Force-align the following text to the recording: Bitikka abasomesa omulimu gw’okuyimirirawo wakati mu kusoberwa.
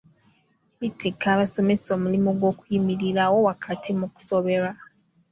Bitikka 0.79 1.25
abasomesa 1.35 1.87
omulimu 1.97 2.29
gw’okuyimirirawo 2.39 3.37
wakati 3.47 3.89
mu 3.99 4.07
kusoberwa. 4.13 4.71